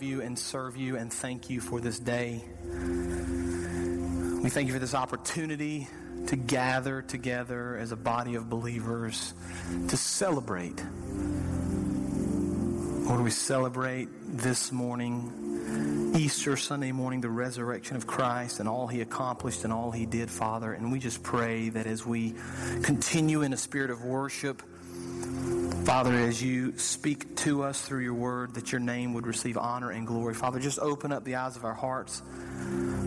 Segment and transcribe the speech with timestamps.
[0.00, 2.42] Love you and serve you and thank you for this day.
[4.42, 5.88] We thank you for this opportunity
[6.28, 9.34] to gather together as a body of believers
[9.88, 10.82] to celebrate.
[13.04, 19.02] Lord, we celebrate this morning, Easter Sunday morning, the resurrection of Christ and all he
[19.02, 20.72] accomplished and all he did, Father.
[20.72, 22.36] And we just pray that as we
[22.82, 24.62] continue in a spirit of worship,
[25.90, 29.90] Father, as you speak to us through your word, that your name would receive honor
[29.90, 30.34] and glory.
[30.34, 32.22] Father, just open up the eyes of our hearts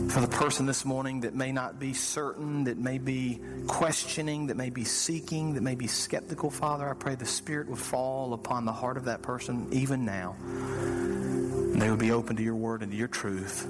[0.09, 4.57] for the person this morning that may not be certain, that may be questioning, that
[4.57, 6.49] may be seeking, that may be skeptical.
[6.49, 10.35] Father, I pray the Spirit would fall upon the heart of that person even now.
[10.43, 13.61] And they would be open to your word and to your truth.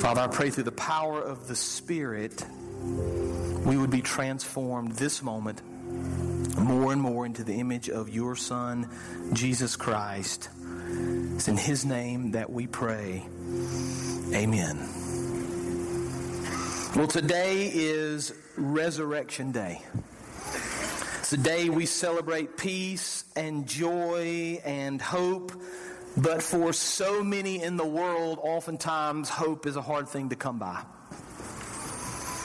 [0.00, 2.42] Father, I pray through the power of the Spirit,
[3.66, 5.60] we would be transformed this moment
[6.58, 8.88] more and more into the image of your Son,
[9.32, 10.48] Jesus Christ.
[11.34, 13.24] It's in His name that we pray.
[14.32, 14.78] Amen.
[16.94, 19.82] Well, today is Resurrection Day.
[21.20, 25.52] It's a day we celebrate peace and joy and hope.
[26.16, 30.58] But for so many in the world, oftentimes hope is a hard thing to come
[30.58, 30.82] by.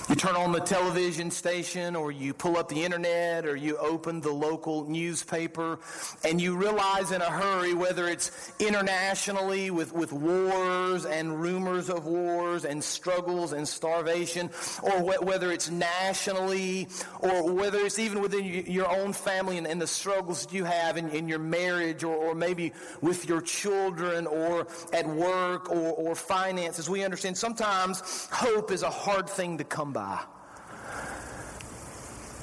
[0.10, 4.22] You turn on the television station or you pull up the internet or you open
[4.22, 5.80] the local newspaper
[6.24, 12.06] and you realize in a hurry whether it's internationally with, with wars and rumors of
[12.06, 14.50] wars and struggles and starvation
[14.82, 16.88] or wh- whether it's nationally
[17.20, 20.96] or whether it's even within your own family and, and the struggles that you have
[20.96, 26.16] in, in your marriage or, or maybe with your children or at work or, or
[26.16, 26.90] finances.
[26.90, 29.97] We understand sometimes hope is a hard thing to come by.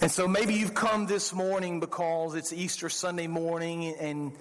[0.00, 4.32] And so maybe you've come this morning because it's Easter Sunday morning and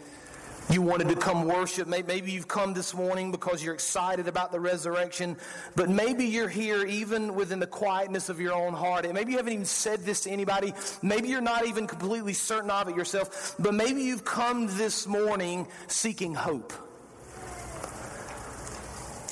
[0.70, 1.88] you wanted to come worship.
[1.88, 5.38] Maybe you've come this morning because you're excited about the resurrection.
[5.76, 9.06] But maybe you're here even within the quietness of your own heart.
[9.06, 10.74] And maybe you haven't even said this to anybody.
[11.02, 13.56] Maybe you're not even completely certain of it yourself.
[13.60, 16.74] But maybe you've come this morning seeking hope.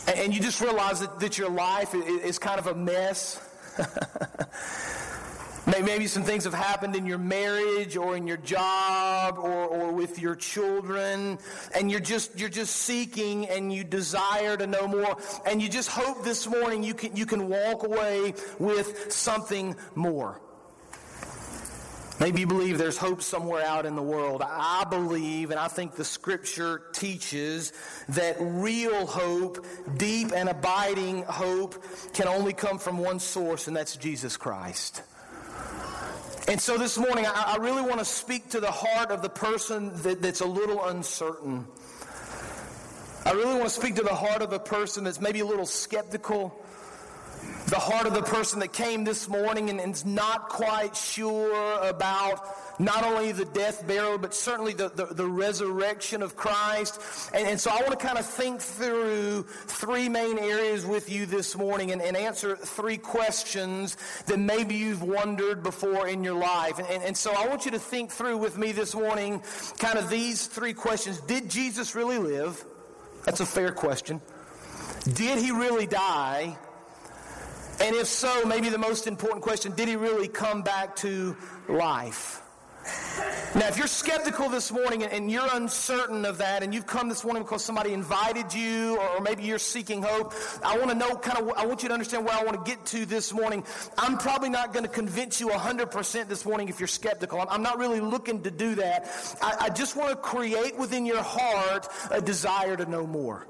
[0.07, 3.39] And you just realize that, that your life is kind of a mess.
[5.67, 10.19] Maybe some things have happened in your marriage or in your job or, or with
[10.19, 11.37] your children,
[11.75, 15.89] and you're just you're just seeking and you desire to know more, and you just
[15.89, 20.41] hope this morning you can you can walk away with something more.
[22.21, 24.43] Maybe you believe there's hope somewhere out in the world.
[24.45, 27.73] I believe, and I think the scripture teaches
[28.09, 29.65] that real hope,
[29.97, 31.83] deep and abiding hope,
[32.13, 35.01] can only come from one source, and that's Jesus Christ.
[36.47, 39.91] And so this morning, I, really want to speak to the heart of the person
[40.03, 41.65] that, that's a little uncertain.
[43.25, 45.65] I really want to speak to the heart of a person that's maybe a little
[45.65, 46.63] skeptical.
[47.71, 52.45] The heart of the person that came this morning and is not quite sure about
[52.81, 56.99] not only the death, burial, but certainly the, the, the resurrection of Christ.
[57.33, 61.25] And, and, so I want to kind of think through three main areas with you
[61.25, 63.95] this morning and, and answer three questions
[64.25, 66.77] that maybe you've wondered before in your life.
[66.77, 69.41] And, and, and so I want you to think through with me this morning
[69.79, 71.21] kind of these three questions.
[71.21, 72.65] Did Jesus really live?
[73.23, 74.19] That's a fair question.
[75.13, 76.57] Did he really die?
[77.81, 81.35] And if so, maybe the most important question did he really come back to
[81.67, 82.41] life?
[83.55, 87.23] Now, if you're skeptical this morning and you're uncertain of that, and you've come this
[87.23, 90.33] morning because somebody invited you, or maybe you're seeking hope,
[90.63, 92.71] I want to know kind of, I want you to understand where I want to
[92.71, 93.63] get to this morning.
[93.97, 97.43] I'm probably not going to convince you 100% this morning if you're skeptical.
[97.49, 99.09] I'm not really looking to do that.
[99.41, 103.47] I, I just want to create within your heart a desire to know more.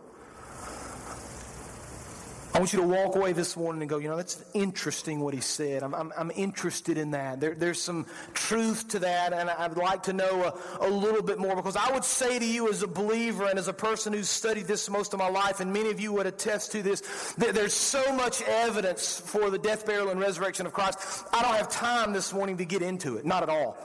[2.53, 5.33] I want you to walk away this morning and go, you know, that's interesting what
[5.33, 5.83] he said.
[5.83, 7.39] I'm, I'm, I'm interested in that.
[7.39, 11.39] There, there's some truth to that, and I'd like to know a, a, little bit
[11.39, 14.27] more because I would say to you as a believer and as a person who's
[14.27, 17.01] studied this most of my life, and many of you would attest to this,
[17.38, 21.00] that there's so much evidence for the death, burial, and resurrection of Christ.
[21.31, 23.25] I don't have time this morning to get into it.
[23.25, 23.77] Not at all.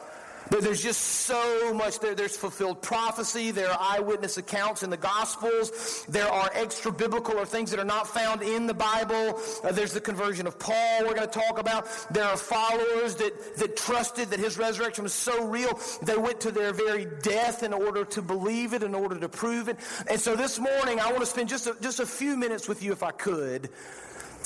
[0.51, 2.15] But there's just so much there.
[2.15, 3.51] There's fulfilled prophecy.
[3.51, 6.05] There are eyewitness accounts in the Gospels.
[6.09, 9.41] There are extra biblical or things that are not found in the Bible.
[9.65, 11.89] Uh, there's the conversion of Paul we're going to talk about.
[12.11, 16.51] There are followers that, that trusted that his resurrection was so real, they went to
[16.51, 19.77] their very death in order to believe it, in order to prove it.
[20.09, 22.83] And so this morning, I want to spend just a, just a few minutes with
[22.83, 23.71] you, if I could,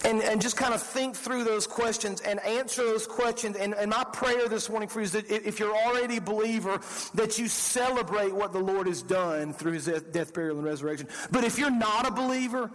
[0.04, 3.56] and, and just kind of think through those questions and answer those questions.
[3.56, 6.80] And, and my prayer this morning for you is that if you're already a believer,
[7.14, 11.08] that you celebrate what the Lord has done through his death, burial, and resurrection.
[11.30, 12.70] But if you're not a believer,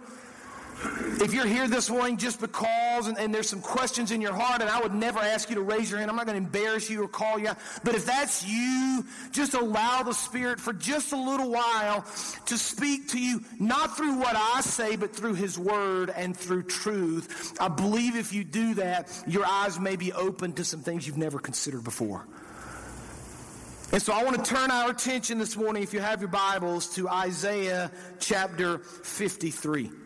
[0.82, 4.60] if you're here this morning just because and, and, there's some questions in your heart,
[4.60, 6.90] and I would never ask you to raise your hand, I'm not going to embarrass
[6.90, 7.58] you or call you out.
[7.82, 12.04] But if that's you, just allow the Spirit for just a little while
[12.46, 16.64] to speak to you, not through what I say, but through His Word and through
[16.64, 17.56] truth.
[17.60, 21.16] I believe if you do that, your eyes may be open to some things you've
[21.16, 22.26] never considered before.
[23.92, 26.94] And so I want to turn our attention this morning, if you have your Bibles,
[26.96, 30.05] to Isaiah chapter 53.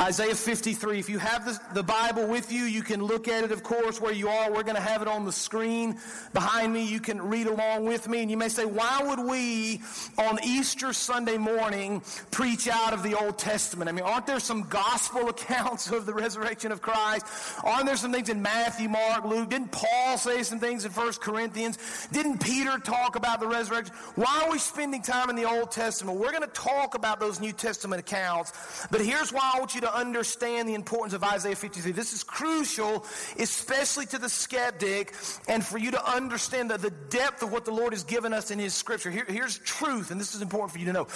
[0.00, 0.98] Isaiah 53.
[0.98, 4.00] If you have the, the, Bible with you, you can look at it, of course,
[4.00, 4.50] where you are.
[4.50, 5.98] We're going to have it on the screen
[6.32, 6.84] behind me.
[6.84, 8.22] You can read along with me.
[8.22, 9.80] And you may say, why would we
[10.18, 12.02] on Easter Sunday morning
[12.32, 13.88] preach out of the Old Testament?
[13.88, 17.24] I mean, aren't there some gospel accounts of the resurrection of Christ?
[17.62, 19.50] Aren't there some things in Matthew, Mark, Luke?
[19.50, 22.08] Didn't Paul say some things in 1 Corinthians?
[22.10, 23.94] Didn't Peter talk about the resurrection?
[24.16, 26.18] Why are we spending time in the Old Testament?
[26.18, 28.86] We're going to talk about those New Testament accounts.
[28.90, 31.92] But here's why I want you to understand the importance of Isaiah 53.
[31.92, 33.04] This is crucial,
[33.38, 35.14] especially to the skeptic,
[35.48, 38.50] and for you to understand the, the depth of what the Lord has given us
[38.50, 39.10] in His Scripture.
[39.10, 41.06] Here, here's truth, and this is important for you to know.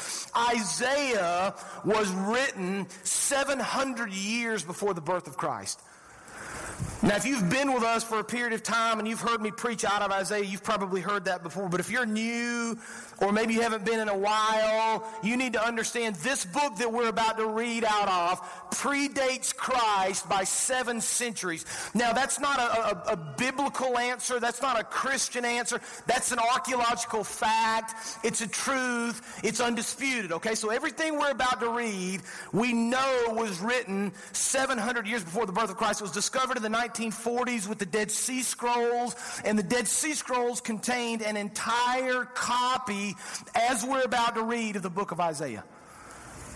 [0.53, 1.55] Isaiah
[1.85, 5.81] was written 700 years before the birth of Christ.
[7.01, 9.53] Now, if you've been with us for a period of time and you've heard me
[9.53, 11.69] preach out of Isaiah, you've probably heard that before.
[11.69, 12.77] But if you're new,
[13.21, 16.93] or maybe you haven't been in a while, you need to understand this book that
[16.93, 18.41] we're about to read out of
[18.71, 21.65] predates Christ by seven centuries.
[21.95, 24.41] Now, that's not a, a, a biblical answer.
[24.41, 25.81] That's not a Christian answer.
[26.07, 28.25] That's an archaeological fact.
[28.25, 29.41] It's a truth.
[29.45, 30.33] It's undisputed.
[30.33, 32.23] Okay, so everything we're about to read,
[32.53, 36.01] we know was written 700 years before the birth of Christ.
[36.01, 39.15] It was discovered in the 1940s with the Dead Sea Scrolls,
[39.45, 43.15] and the Dead Sea Scrolls contained an entire copy,
[43.55, 45.65] as we're about to read, of the book of Isaiah.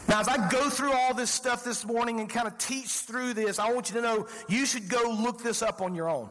[0.08, 3.34] Now, as I go through all this stuff this morning and kind of teach through
[3.34, 6.30] this, I want you to know you should go look this up on your own.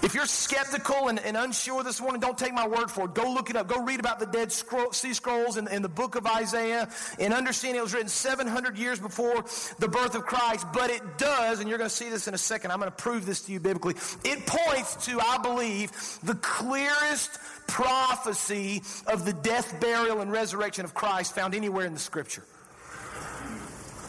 [0.00, 3.14] If you're skeptical and, and, unsure this morning, don't take my word for it.
[3.14, 3.66] Go look it up.
[3.66, 7.34] Go read about the Dead Scroll, Sea Scrolls in, in, the book of Isaiah and
[7.34, 9.44] understand it was written 700 years before
[9.80, 10.66] the birth of Christ.
[10.72, 12.70] But it does, and you're going to see this in a second.
[12.70, 13.94] I'm going to prove this to you biblically.
[14.24, 15.90] It points to, I believe,
[16.22, 21.98] the clearest prophecy of the death, burial, and resurrection of Christ found anywhere in the
[21.98, 22.44] scripture.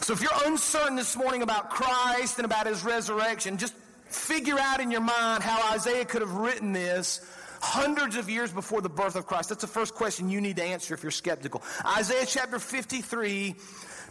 [0.02, 3.74] So if you're uncertain this morning about Christ and about his resurrection, just
[4.10, 7.20] figure out in your mind how Isaiah could have written this
[7.60, 9.50] hundreds of years before the birth of Christ.
[9.50, 11.62] That's the first question you need to answer if you're skeptical.
[11.84, 13.54] Isaiah chapter 53,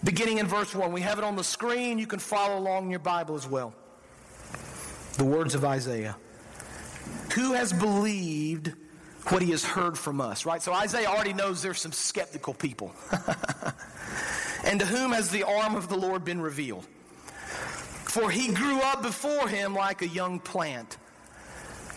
[0.03, 0.91] beginning in verse 1.
[0.91, 1.99] We have it on the screen.
[1.99, 3.73] You can follow along in your Bible as well.
[5.17, 6.15] The words of Isaiah.
[7.33, 8.73] Who has believed
[9.27, 10.61] what he has heard from us, right?
[10.61, 12.93] So Isaiah already knows there's some skeptical people.
[14.63, 16.87] and to whom has the arm of the Lord been revealed?
[18.09, 20.97] For he grew up before him like a young plant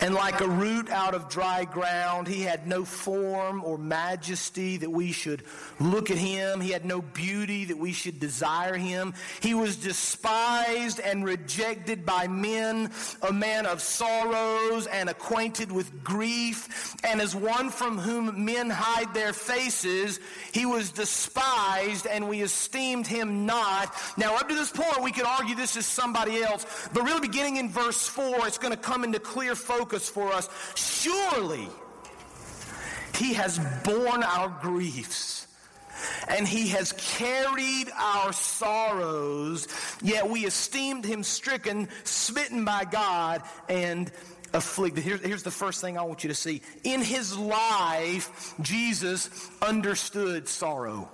[0.03, 4.91] and like a root out of dry ground, he had no form or majesty that
[4.91, 5.45] we should
[5.79, 6.61] look at him.
[6.61, 9.15] He had no beauty that we should desire him.
[9.41, 12.91] He was despised and rejected by men,
[13.23, 16.97] a man of sorrows and acquainted with grief.
[17.05, 20.19] And as one from whom men hide their faces,
[20.51, 23.95] he was despised and we esteemed him not.
[24.17, 27.59] Now, up to this point, we could argue this is somebody else, but really beginning
[27.59, 30.49] in verse 4, it's going to come into clear focus focus for us.
[30.75, 31.69] Surely
[33.17, 35.47] he has borne our griefs
[36.29, 39.69] and he has carried our sorrows,
[40.03, 44.11] yet we esteemed him stricken, smitten by God, and
[44.53, 45.05] afflicted.
[45.05, 46.63] Here's, here's the first thing I want you to see.
[46.83, 49.31] In his life, Jesus
[49.61, 51.11] understood sorrow.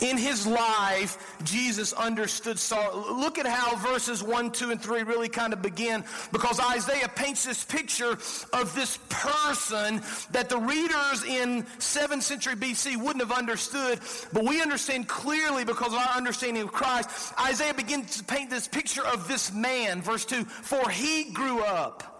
[0.00, 3.14] In his life, Jesus understood sorrow.
[3.14, 7.44] Look at how verses 1, 2, and 3 really kind of begin because Isaiah paints
[7.44, 8.12] this picture
[8.52, 10.02] of this person
[10.32, 14.00] that the readers in 7th century BC wouldn't have understood,
[14.32, 17.34] but we understand clearly because of our understanding of Christ.
[17.38, 20.00] Isaiah begins to paint this picture of this man.
[20.00, 22.10] Verse 2 For he grew up.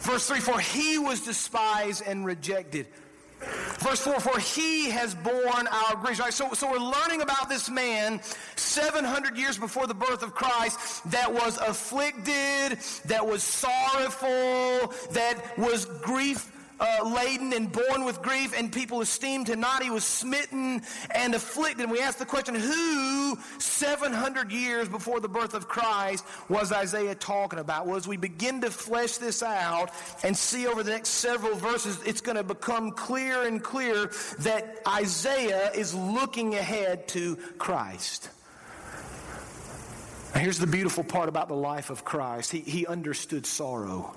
[0.00, 2.86] Verse 3 For he was despised and rejected
[3.78, 6.20] Verse 4, for he has borne our griefs.
[6.20, 8.20] Right, so, so we're learning about this man
[8.56, 15.84] 700 years before the birth of Christ that was afflicted, that was sorrowful, that was
[15.84, 19.82] grief uh, laden and born with grief, and people esteemed him not.
[19.82, 20.82] He was smitten
[21.14, 21.82] and afflicted.
[21.84, 27.14] And we ask the question who, 700 years before the birth of Christ, was Isaiah
[27.14, 27.86] talking about?
[27.86, 29.90] Well, as we begin to flesh this out
[30.22, 34.80] and see over the next several verses, it's going to become clear and clear that
[34.86, 38.30] Isaiah is looking ahead to Christ.
[40.34, 44.14] Now, here's the beautiful part about the life of Christ he, he understood sorrow.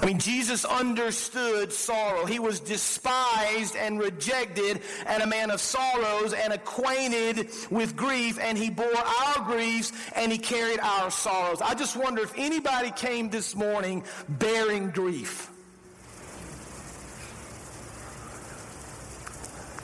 [0.00, 2.24] I mean, Jesus understood sorrow.
[2.24, 8.56] He was despised and rejected, and a man of sorrows, and acquainted with grief, and
[8.56, 11.60] he bore our griefs, and he carried our sorrows.
[11.60, 15.50] I just wonder if anybody came this morning bearing grief.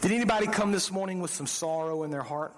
[0.01, 2.55] Did anybody come this morning with some sorrow in their heart?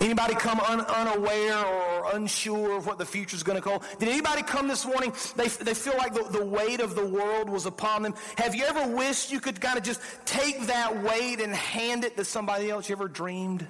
[0.00, 3.82] Anybody come un- unaware or unsure of what the future is going to call?
[3.98, 5.12] Did anybody come this morning?
[5.36, 8.14] They, they feel like the, the weight of the world was upon them.
[8.36, 12.16] Have you ever wished you could kind of just take that weight and hand it
[12.18, 12.88] to somebody else?
[12.88, 13.66] You ever dreamed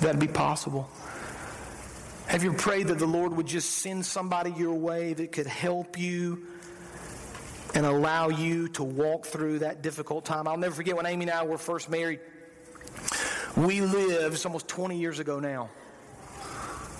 [0.00, 0.88] that'd be possible?
[2.26, 5.98] Have you prayed that the Lord would just send somebody your way that could help
[5.98, 6.46] you
[7.74, 10.46] and allow you to walk through that difficult time?
[10.46, 12.20] I'll never forget when Amy and I were first married.
[13.56, 15.70] We lived, it's almost 20 years ago now.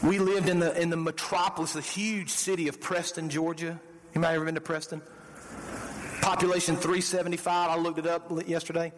[0.02, 3.78] We lived in the, in the metropolis, the huge city of Preston, Georgia.
[4.14, 5.02] Anybody ever been to Preston?
[6.22, 7.70] Population 375.
[7.70, 8.92] I looked it up yesterday.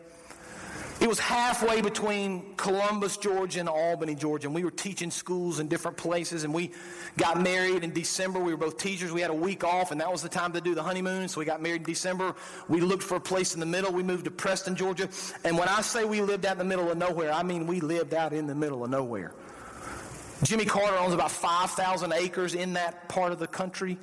[1.03, 4.47] It was halfway between Columbus, Georgia, and Albany, Georgia.
[4.47, 6.45] And we were teaching schools in different places.
[6.45, 6.71] And we
[7.17, 8.39] got married in December.
[8.39, 9.11] We were both teachers.
[9.11, 11.27] We had a week off, and that was the time to do the honeymoon.
[11.27, 12.37] So we got married in December.
[12.69, 13.91] We looked for a place in the middle.
[13.91, 15.09] We moved to Preston, Georgia.
[15.45, 17.81] And when I say we lived out in the middle of nowhere, I mean we
[17.81, 19.33] lived out in the middle of nowhere.
[20.45, 23.99] Jimmy Carter owns about 5,000 acres in that part of the country.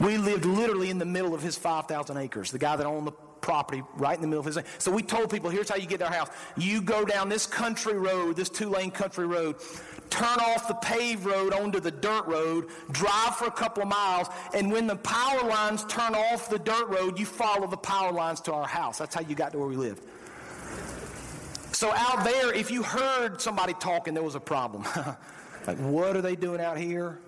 [0.00, 2.50] We lived literally in the middle of his 5,000 acres.
[2.50, 4.64] The guy that owned the property right in the middle of his lane.
[4.78, 6.28] So we told people, here's how you get to our house.
[6.56, 9.56] You go down this country road, this two lane country road,
[10.10, 14.28] turn off the paved road onto the dirt road, drive for a couple of miles,
[14.54, 18.40] and when the power lines turn off the dirt road, you follow the power lines
[18.42, 18.98] to our house.
[18.98, 20.02] That's how you got to where we lived.
[21.72, 24.84] So out there, if you heard somebody talking, there was a problem.
[25.66, 27.18] like, what are they doing out here?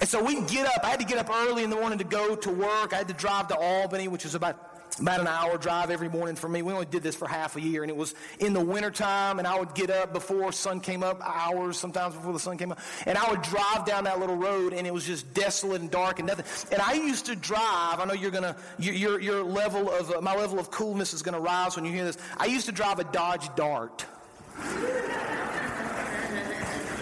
[0.00, 0.84] And so we get up.
[0.84, 2.92] I had to get up early in the morning to go to work.
[2.92, 6.36] I had to drive to Albany, which is about about an hour drive every morning
[6.36, 6.62] for me.
[6.62, 9.48] We only did this for half a year, and it was in the wintertime, and
[9.48, 12.78] I would get up before sun came up, hours sometimes before the sun came up,
[13.06, 16.20] and I would drive down that little road, and it was just desolate and dark
[16.20, 16.44] and nothing.
[16.70, 18.00] And I used to drive.
[18.00, 21.40] I know you're gonna your your level of uh, my level of coolness is gonna
[21.40, 22.18] rise when you hear this.
[22.36, 24.06] I used to drive a Dodge Dart.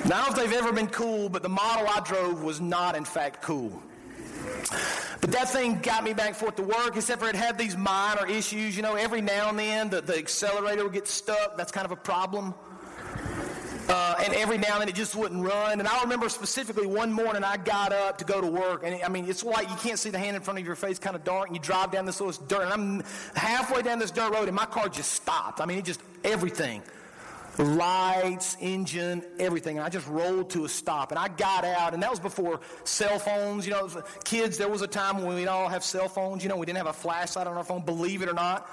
[0.05, 2.61] Now, I don't know if they've ever been cool, but the model I drove was
[2.61, 3.81] not, in fact, cool.
[5.21, 8.27] But that thing got me back forth to work, except for it had these minor
[8.27, 8.77] issues.
[8.77, 11.57] You know, every now and then the, the accelerator would get stuck.
[11.57, 12.55] That's kind of a problem.
[13.89, 15.79] Uh, and every now and then it just wouldn't run.
[15.79, 19.09] And I remember specifically one morning I got up to go to work, and I
[19.09, 21.25] mean it's like you can't see the hand in front of your face, kind of
[21.25, 23.03] dark, and you drive down this little dirt, and I'm
[23.35, 25.61] halfway down this dirt road, and my car just stopped.
[25.61, 26.83] I mean, it just everything
[27.59, 29.77] lights, engine, everything.
[29.77, 31.11] And I just rolled to a stop.
[31.11, 33.67] And I got out, and that was before cell phones.
[33.67, 33.89] You know,
[34.25, 36.43] kids, there was a time when we'd all have cell phones.
[36.43, 38.69] You know, we didn't have a flashlight on our phone, believe it or not.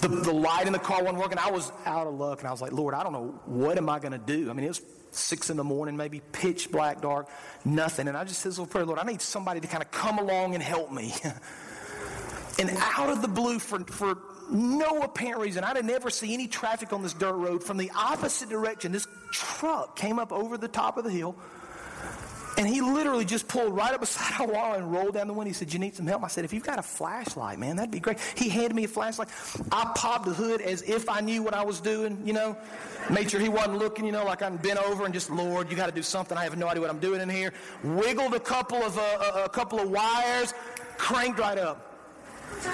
[0.00, 1.38] The, the light in the car wasn't working.
[1.38, 3.88] I was out of luck, and I was like, Lord, I don't know what am
[3.88, 4.50] I going to do.
[4.50, 7.28] I mean, it was six in the morning, maybe pitch black, dark,
[7.64, 8.06] nothing.
[8.06, 10.54] And I just said, "Little prayer, Lord, I need somebody to kind of come along
[10.54, 11.14] and help me.
[12.58, 14.18] and out of the blue, for, for
[14.50, 15.64] no apparent reason.
[15.64, 17.62] I didn't ever see any traffic on this dirt road.
[17.64, 21.36] From the opposite direction, this truck came up over the top of the hill,
[22.58, 25.50] And he literally just pulled right up beside our wall and rolled down the window.
[25.50, 26.24] He said, You need some help?
[26.24, 28.18] I said, If you've got a flashlight, man, that'd be great.
[28.34, 29.28] He handed me a flashlight.
[29.70, 32.56] I popped the hood as if I knew what I was doing, you know.
[33.10, 35.76] Made sure he wasn't looking, you know, like I'm bent over and just, Lord, you
[35.76, 36.36] got to do something.
[36.36, 37.52] I have no idea what I'm doing in here.
[37.84, 40.54] Wiggled a couple of, uh, a couple of wires,
[40.96, 41.85] cranked right up.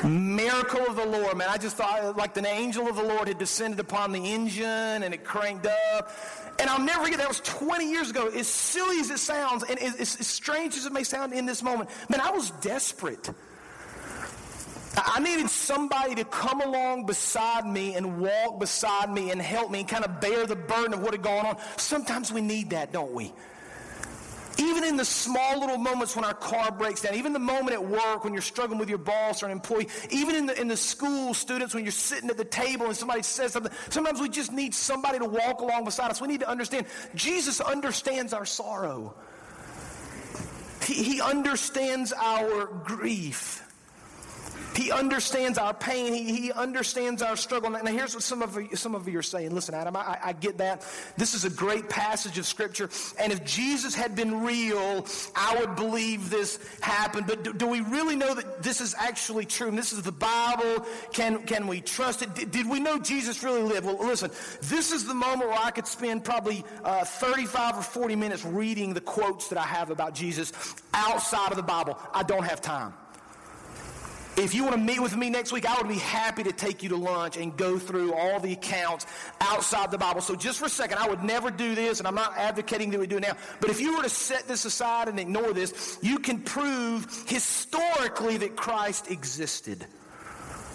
[0.04, 1.48] Miracle of the Lord, man.
[1.48, 4.64] I just thought uh, like the angel of the Lord had descended upon the engine
[4.66, 6.10] and it cranked up.
[6.58, 8.28] And I'll never forget that was 20 years ago.
[8.28, 11.62] As silly as it sounds, and as, as strange as it may sound in this
[11.62, 13.30] moment, man, I was desperate.
[14.96, 19.80] I needed somebody to come along beside me and walk beside me and help me
[19.80, 21.56] and kind of bear the burden of what had gone on.
[21.76, 23.32] Sometimes we need that, don't we?
[24.58, 27.84] Even in the small little moments when our car breaks down, even the moment at
[27.84, 30.76] work when you're struggling with your boss or an employee, even in the, in the
[30.76, 34.52] school students when you're sitting at the table and somebody says something, sometimes we just
[34.52, 36.20] need somebody to walk along beside us.
[36.20, 39.14] We need to understand Jesus understands our sorrow.
[40.84, 43.62] He, he understands our grief.
[44.74, 46.12] He understands our pain.
[46.12, 47.70] He, he understands our struggle.
[47.70, 49.54] Now, here's what some of, you, some of you are saying.
[49.54, 50.86] Listen, Adam, I, I get that.
[51.16, 52.88] This is a great passage of Scripture.
[53.18, 57.26] And if Jesus had been real, I would believe this happened.
[57.26, 59.68] But do, do we really know that this is actually true?
[59.68, 60.86] And this is the Bible.
[61.12, 62.34] Can, can we trust it?
[62.34, 63.86] Did, did we know Jesus really lived?
[63.86, 64.30] Well, listen,
[64.62, 68.94] this is the moment where I could spend probably uh, 35 or 40 minutes reading
[68.94, 70.52] the quotes that I have about Jesus
[70.94, 71.98] outside of the Bible.
[72.14, 72.94] I don't have time.
[74.36, 76.82] If you want to meet with me next week, I would be happy to take
[76.82, 79.04] you to lunch and go through all the accounts
[79.42, 80.22] outside the Bible.
[80.22, 83.00] So, just for a second, I would never do this, and I'm not advocating that
[83.00, 83.36] we do it now.
[83.60, 88.38] But if you were to set this aside and ignore this, you can prove historically
[88.38, 89.84] that Christ existed.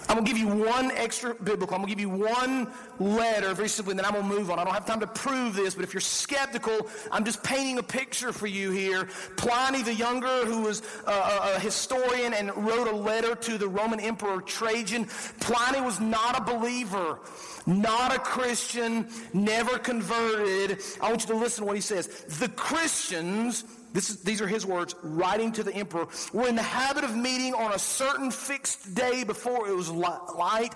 [0.08, 1.74] I'm going to give you one extra biblical.
[1.74, 4.50] I'm going to give you one letter very simply, and then I'm going to move
[4.50, 4.58] on.
[4.58, 7.82] I don't have time to prove this, but if you're skeptical, I'm just painting a
[7.82, 9.08] picture for you here.
[9.36, 14.00] Pliny the Younger, who was a, a historian and wrote a letter to the Roman
[14.00, 15.04] Emperor Trajan,
[15.40, 17.18] Pliny was not a believer,
[17.66, 20.80] not a Christian, never converted.
[21.02, 22.06] I want you to listen to what he says.
[22.38, 27.04] The Christians is, these are his words, writing to the emperor, were in the habit
[27.04, 30.74] of meeting on a certain fixed day before it was light,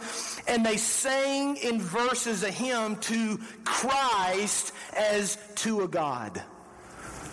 [0.48, 6.42] and they sang in verses a hymn to Christ as to a God.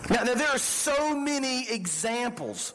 [0.09, 2.73] Now, now there are so many examples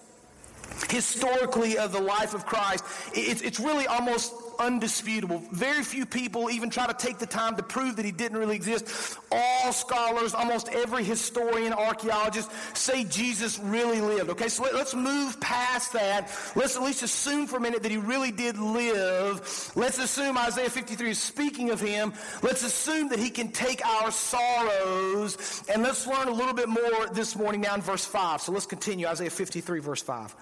[0.88, 2.84] historically of the life of Christ.
[3.14, 5.42] It's really almost undisputable.
[5.52, 8.56] Very few people even try to take the time to prove that he didn't really
[8.56, 9.18] exist.
[9.30, 14.30] All scholars, almost every historian, archaeologist say Jesus really lived.
[14.30, 16.30] Okay, so let, us move past that.
[16.54, 19.72] Let's at least assume for a minute that he really did live.
[19.74, 22.12] Let's assume Isaiah 53 is speaking of him.
[22.42, 25.62] Let's assume that he can take our sorrows.
[25.72, 28.40] And let's learn a little bit more this morning now in verse 5.
[28.40, 30.34] So let's continue Isaiah 53, verse 5.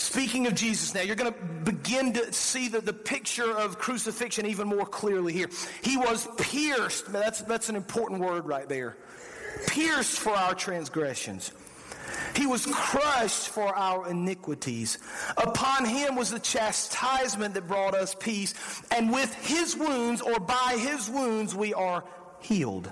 [0.00, 1.38] Speaking of Jesus now, you're going to
[1.70, 5.50] begin to see the, the picture of crucifixion even more clearly here.
[5.82, 7.12] He was pierced.
[7.12, 8.96] That's, that's an important word right there.
[9.66, 11.52] Pierced for our transgressions.
[12.34, 14.96] He was crushed for our iniquities.
[15.36, 18.54] Upon him was the chastisement that brought us peace.
[18.90, 22.04] And with his wounds, or by his wounds, we are
[22.40, 22.90] healed.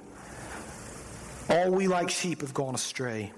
[1.49, 3.33] All we like sheep have gone astray.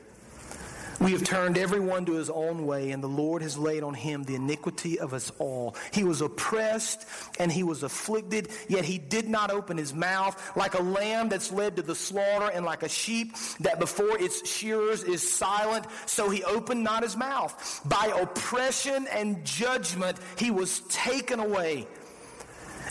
[1.00, 4.22] We have turned everyone to his own way, and the Lord has laid on him
[4.24, 5.74] the iniquity of us all.
[5.94, 7.06] He was oppressed
[7.38, 10.36] and he was afflicted, yet he did not open his mouth.
[10.56, 14.46] Like a lamb that's led to the slaughter, and like a sheep that before its
[14.46, 17.80] shearers is silent, so he opened not his mouth.
[17.86, 21.86] By oppression and judgment he was taken away.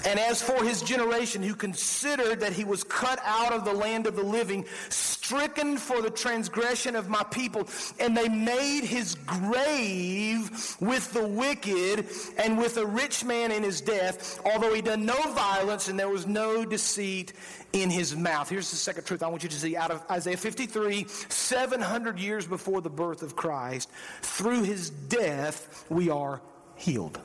[0.05, 4.07] And as for his generation, who considered that he was cut out of the land
[4.07, 7.67] of the living, stricken for the transgression of my people,
[7.99, 12.05] and they made his grave with the wicked
[12.37, 16.09] and with a rich man in his death, although he done no violence and there
[16.09, 17.33] was no deceit
[17.73, 18.49] in his mouth.
[18.49, 22.47] Here's the second truth I want you to see out of Isaiah 53, 700 years
[22.47, 23.89] before the birth of Christ.
[24.21, 26.41] Through his death, we are
[26.75, 27.19] healed.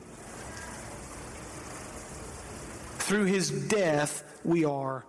[3.05, 5.05] Through his death, we are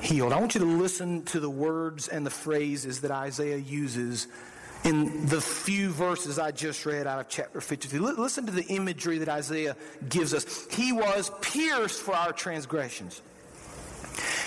[0.00, 0.32] healed.
[0.32, 4.26] I want you to listen to the words and the phrases that Isaiah uses
[4.84, 7.98] in the few verses I just read out of chapter 53.
[7.98, 9.76] Listen to the imagery that Isaiah
[10.08, 10.66] gives us.
[10.70, 13.20] He was pierced for our transgressions.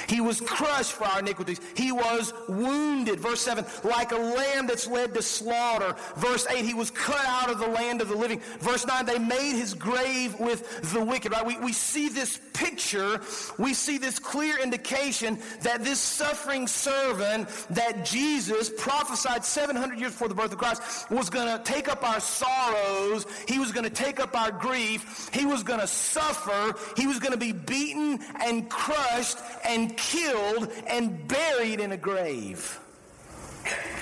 [0.08, 1.60] He was crushed for our iniquities.
[1.76, 3.20] He was wounded.
[3.20, 5.96] Verse 7, like a lamb that's led to slaughter.
[6.18, 8.40] Verse 8, he was cut out of the land of the living.
[8.60, 11.32] Verse 9, they made his grave with the wicked.
[11.32, 11.46] Right?
[11.46, 13.20] We, we see this picture,
[13.58, 20.28] we see this clear indication that this suffering servant that Jesus prophesied 700 years before
[20.28, 23.26] the birth of Christ was going to take up our sorrows.
[23.48, 25.30] He was going to take up our grief.
[25.34, 26.76] He was going to suffer.
[26.96, 32.80] He was going to be beaten and crushed and killed and buried in a grave.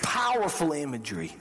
[0.01, 1.35] Powerful imagery.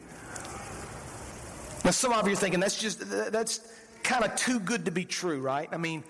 [1.85, 3.01] Now, some of you are thinking that's just,
[3.33, 3.61] that's
[4.03, 5.69] kind of too good to be true, right?
[5.73, 6.05] I mean,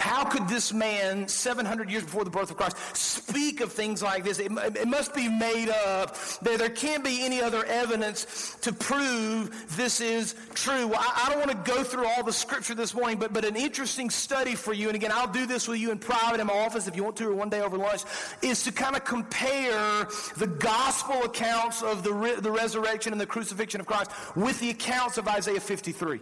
[0.00, 4.24] how could this man, 700 years before the birth of Christ, speak of things like
[4.24, 4.38] this?
[4.38, 6.16] It, it, must be made up.
[6.40, 10.86] There, there can't be any other evidence to prove this is true.
[10.86, 13.44] Well, I, I don't want to go through all the scripture this morning, but, but
[13.44, 16.46] an interesting study for you, and again, I'll do this with you in private in
[16.46, 18.02] my office if you want to, or one day over lunch,
[18.40, 20.06] is to kind of compare
[20.38, 24.70] the gospel accounts of the, re, the resurrection and the crucifixion of Christ with the
[24.70, 26.20] accounts of Isaiah 53.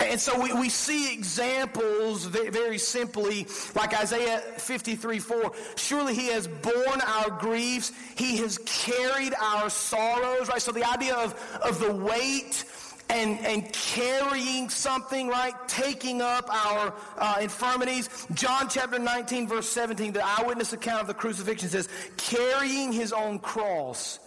[0.00, 5.52] And so we, we see examples very simply, like Isaiah 53 4.
[5.76, 10.62] Surely he has borne our griefs, he has carried our sorrows, right?
[10.62, 12.64] So the idea of, of the weight
[13.10, 15.54] and, and carrying something, right?
[15.68, 18.08] Taking up our uh, infirmities.
[18.32, 23.38] John chapter 19, verse 17, the eyewitness account of the crucifixion says, carrying his own
[23.38, 24.18] cross,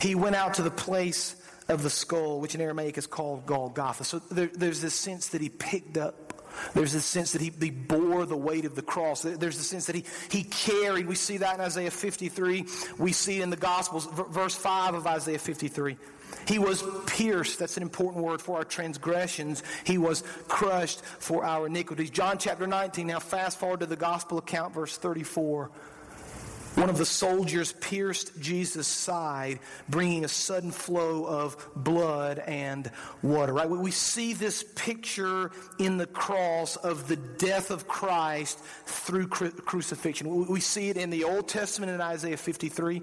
[0.00, 1.36] he went out to the place
[1.70, 4.04] of the skull, which in Aramaic is called Golgotha.
[4.04, 6.30] So there, there's this sense that he picked up
[6.74, 9.22] there's this sense that he, he, bore the weight of the cross.
[9.22, 11.06] There's the sense that he, he carried.
[11.06, 12.66] We see that in Isaiah 53.
[12.98, 15.96] We see it in the Gospels, verse 5 of Isaiah 53.
[16.46, 17.58] He was pierced.
[17.58, 19.62] That's an important word for our transgressions.
[19.84, 22.10] He was crushed for our iniquities.
[22.10, 23.06] John chapter 19.
[23.06, 25.70] Now, fast forward to the Gospel account, verse 34.
[26.76, 32.90] One of the soldiers pierced Jesus' side, bringing a sudden flow of blood and
[33.22, 33.52] water.
[33.52, 33.68] Right?
[33.68, 40.46] We see this picture in the cross of the death of Christ through crucifixion.
[40.46, 43.02] We see it in the Old Testament in Isaiah 53.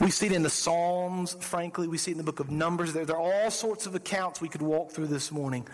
[0.00, 1.88] We see it in the Psalms, frankly.
[1.88, 2.92] We see it in the book of Numbers.
[2.92, 5.66] There, there are all sorts of accounts we could walk through this morning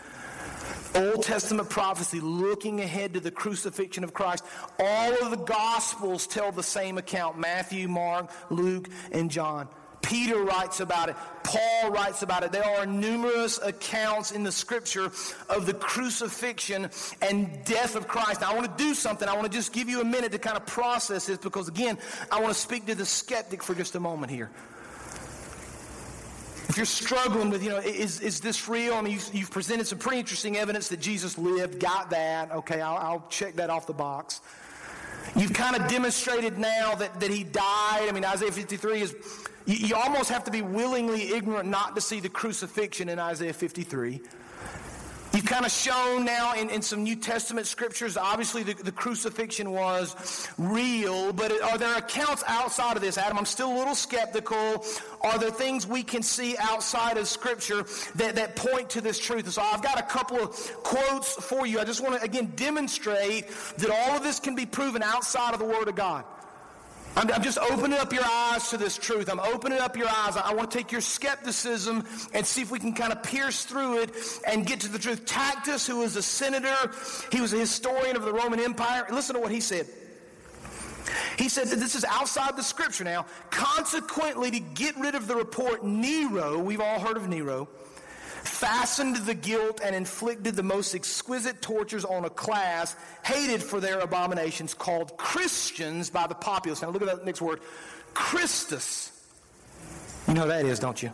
[0.95, 4.45] Old Testament prophecy looking ahead to the crucifixion of Christ.
[4.79, 9.69] All of the Gospels tell the same account Matthew, Mark, Luke, and John.
[10.03, 11.17] Peter writes about it.
[11.45, 12.53] Paul writes about it.
[12.53, 15.07] There are numerous accounts in the scripture
[15.49, 16.91] of the crucifixion
[17.23, 18.41] and death of Christ.
[18.41, 19.29] Now, I want to do something.
[19.29, 21.99] I want to just give you a minute to kind of process this because, again,
[22.31, 24.51] I want to speak to the skeptic for just a moment here.
[26.73, 28.95] If you're struggling with, you know, is, is this real?
[28.95, 32.51] I mean, you've, you've presented some pretty interesting evidence that Jesus lived, got that.
[32.51, 34.41] Okay, I'll, I'll check that off the box.
[35.37, 38.09] You've kind of demonstrated now that, that he died.
[38.09, 39.15] I mean, Isaiah 53 is,
[39.67, 43.53] you, you almost have to be willingly ignorant not to see the crucifixion in Isaiah
[43.53, 44.23] 53.
[45.35, 49.71] You've kind of shown now in, in some New Testament scriptures, obviously the, the crucifixion
[49.71, 53.17] was real, but are there accounts outside of this?
[53.17, 54.85] Adam, I'm still a little skeptical.
[55.23, 59.51] Are there things we can see outside of scripture that, that point to this truth?
[59.51, 60.51] So I've got a couple of
[60.83, 61.81] quotes for you.
[61.81, 63.47] I just want to, again, demonstrate
[63.79, 66.25] that all of this can be proven outside of the Word of God.
[67.15, 69.31] I'm, I'm, just opening up your eyes to this truth.
[69.31, 70.37] I'm opening up your eyes.
[70.37, 73.65] I, I want to take your skepticism and see if we can kind of pierce
[73.65, 74.15] through it
[74.47, 75.27] and get to the truth.
[75.27, 76.91] Tacitus, who was a senator,
[77.31, 79.07] he was a historian of the Roman Empire.
[79.11, 79.87] Listen to what he said.
[81.37, 83.27] He said that this is outside the scripture now.
[83.51, 87.69] Consequently, to get rid of the report, Nero, we've all heard of Nero,
[88.45, 94.01] fastened the guilt and inflicted the most exquisite tortures on a class hated for their
[94.01, 96.83] abominations called Christians by the populace.
[96.83, 97.61] Now look at that next word
[98.15, 99.11] Christus.
[100.29, 101.13] You know that is, don't you?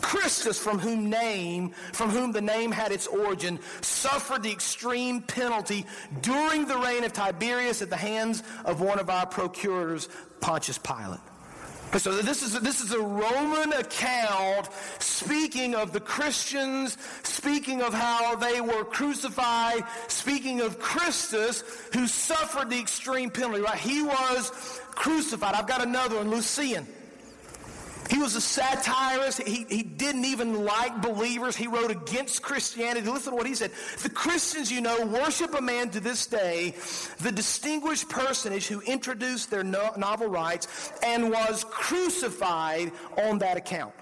[0.00, 5.86] Christus, from whom name, from whom the name had its origin, suffered the extreme penalty
[6.20, 10.08] during the reign of Tiberius at the hands of one of our procurators,
[10.40, 11.20] Pontius Pilate.
[11.98, 18.34] So this is, this is a Roman account speaking of the Christians, speaking of how
[18.34, 23.78] they were crucified, speaking of Christus who suffered the extreme penalty, right?
[23.78, 24.50] He was
[24.90, 25.54] crucified.
[25.54, 26.86] I've got another one, Lucian.
[28.10, 29.42] He was a satirist.
[29.42, 31.56] He, he didn't even like believers.
[31.56, 33.08] He wrote against Christianity.
[33.08, 33.70] Listen to what he said.
[34.02, 36.74] The Christians, you know, worship a man to this day,
[37.20, 43.94] the distinguished personage who introduced their no- novel rites and was crucified on that account.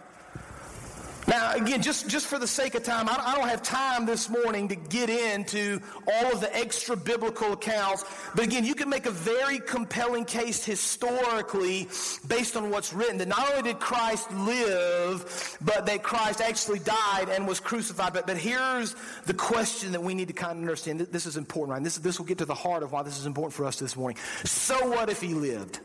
[1.29, 4.67] Now, again, just, just for the sake of time, I, don't have time this morning
[4.69, 8.05] to get into all of the extra biblical accounts.
[8.35, 11.89] But again, you can make a very compelling case historically
[12.27, 17.29] based on what's written that not only did Christ live, but that Christ actually died
[17.29, 18.13] and was crucified.
[18.13, 21.01] But, but here's the question that we need to kind of understand.
[21.01, 21.85] This is important, right?
[21.85, 23.97] This, this will get to the heart of why this is important for us this
[23.97, 24.19] morning.
[24.45, 25.79] So what if he lived?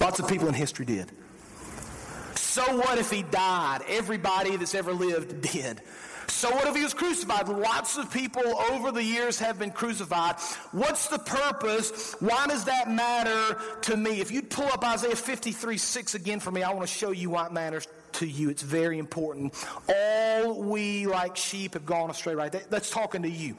[0.00, 1.10] Lots of people in history did.
[2.54, 3.80] So what if he died?
[3.88, 5.80] Everybody that's ever lived did.
[6.28, 7.48] So what if he was crucified?
[7.48, 10.36] Lots of people over the years have been crucified.
[10.70, 12.14] What's the purpose?
[12.20, 14.20] Why does that matter to me?
[14.20, 17.30] If you'd pull up Isaiah 53 6 again for me, I want to show you
[17.30, 18.50] why it matters to you.
[18.50, 19.52] It's very important.
[19.88, 22.52] All we like sheep have gone astray, right?
[22.70, 23.56] That's talking to you.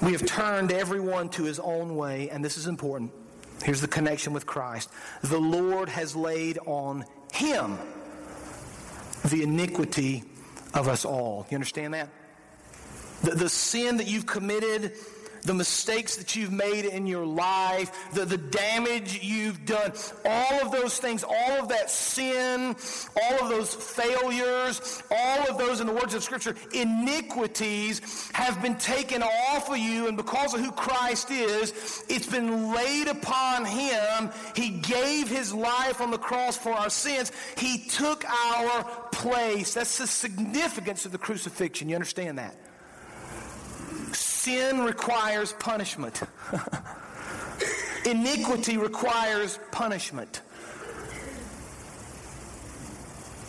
[0.00, 3.10] We have turned everyone to his own way, and this is important.
[3.62, 4.90] Here's the connection with Christ.
[5.22, 7.78] The Lord has laid on him
[9.24, 10.22] the iniquity
[10.74, 11.46] of us all.
[11.50, 12.08] You understand that?
[13.22, 14.92] The, the sin that you've committed
[15.46, 19.92] the mistakes that you've made in your life, the, the damage you've done,
[20.24, 22.74] all of those things, all of that sin,
[23.22, 28.76] all of those failures, all of those, in the words of Scripture, iniquities have been
[28.76, 34.30] taken off of you, and because of who Christ is, it's been laid upon Him.
[34.54, 37.30] He gave His life on the cross for our sins.
[37.56, 39.74] He took our place.
[39.74, 41.88] That's the significance of the crucifixion.
[41.88, 42.56] You understand that?
[44.46, 46.22] Sin requires punishment.
[48.06, 50.40] Iniquity requires punishment.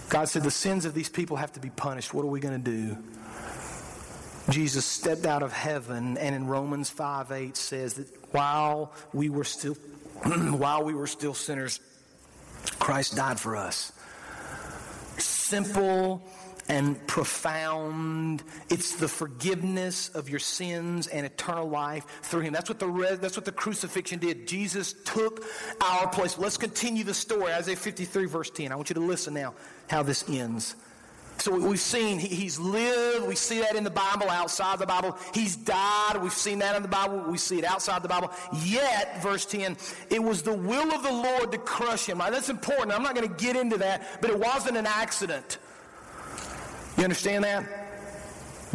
[0.10, 2.16] God said the sins of these people have to be punished.
[2.16, 2.98] What are we going to do?
[4.50, 9.44] Jesus stepped out of heaven and in Romans 5 8 says that while we were
[9.44, 9.76] still
[10.24, 11.80] while we were still sinners,
[12.80, 13.92] Christ died for us.
[15.20, 16.28] Simple
[16.68, 18.44] and profound.
[18.70, 22.54] It's the forgiveness of your sins and eternal life through him.
[22.54, 24.48] That's what the that's what the crucifixion did.
[24.48, 25.46] Jesus took
[25.82, 26.38] our place.
[26.38, 27.54] Let's continue the story.
[27.54, 28.72] Isaiah 53 verse 10.
[28.72, 29.54] I want you to listen now
[29.90, 30.76] how this ends.
[31.40, 33.28] So we've seen he's lived.
[33.28, 35.18] We see that in the Bible, outside the Bible.
[35.34, 36.20] He's died.
[36.20, 37.24] We've seen that in the Bible.
[37.30, 38.32] We see it outside the Bible.
[38.64, 39.78] Yet, verse 10,
[40.10, 42.18] it was the will of the Lord to crush him.
[42.18, 42.92] Now, that's important.
[42.92, 45.60] I'm not going to get into that, but it wasn't an accident.
[46.98, 47.66] You understand that?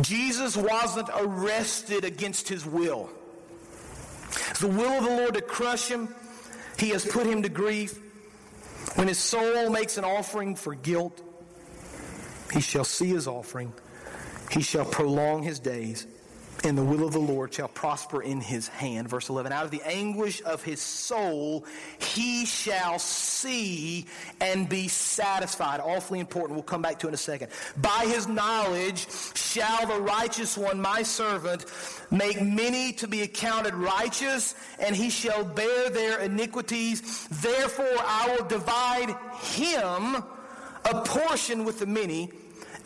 [0.00, 3.10] Jesus wasn't arrested against his will.
[4.50, 6.14] It's the will of the Lord to crush him.
[6.78, 7.98] He has put him to grief.
[8.94, 11.20] When his soul makes an offering for guilt,
[12.52, 13.72] he shall see his offering.
[14.50, 16.06] He shall prolong his days
[16.64, 19.08] and the will of the Lord shall prosper in his hand.
[19.08, 21.64] Verse 11, out of the anguish of his soul,
[21.98, 24.06] he shall see
[24.40, 25.80] and be satisfied.
[25.80, 26.54] Awfully important.
[26.54, 27.50] We'll come back to in a second.
[27.80, 31.64] By his knowledge shall the righteous one, my servant,
[32.10, 37.26] make many to be accounted righteous, and he shall bear their iniquities.
[37.28, 40.22] Therefore, I will divide him
[40.84, 42.30] a portion with the many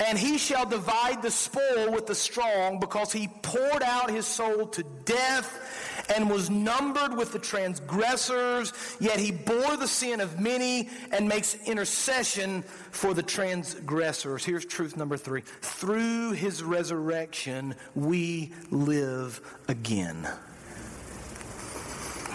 [0.05, 4.67] and he shall divide the spoil with the strong, because he poured out his soul
[4.69, 8.73] to death and was numbered with the transgressors.
[9.01, 14.45] Yet he bore the sin of many and makes intercession for the transgressors.
[14.45, 20.29] Here's truth number three through his resurrection, we live again.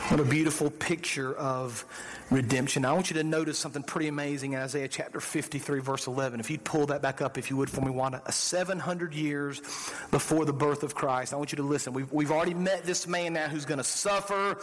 [0.10, 1.86] What a beautiful picture of
[2.32, 2.86] redemption.
[2.86, 6.40] I want you to notice something pretty amazing in Isaiah chapter 53, verse 11.
[6.40, 8.22] If you'd pull that back up, if you would, for me, Wanda.
[8.32, 9.60] 700 years
[10.12, 11.34] before the birth of Christ.
[11.34, 11.92] I want you to listen.
[11.92, 14.58] We've, we've already met this man now who's going to suffer.